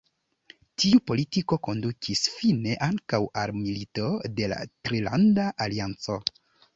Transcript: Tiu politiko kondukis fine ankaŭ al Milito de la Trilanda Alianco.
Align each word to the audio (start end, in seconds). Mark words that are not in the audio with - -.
Tiu 0.83 1.01
politiko 1.09 1.57
kondukis 1.67 2.23
fine 2.37 2.73
ankaŭ 2.85 3.19
al 3.41 3.53
Milito 3.59 4.07
de 4.41 4.49
la 4.55 4.57
Trilanda 4.89 5.47
Alianco. 5.67 6.17